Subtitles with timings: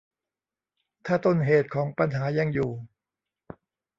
[1.05, 2.71] ถ้าต้นเหตุของปัญหายังอยู่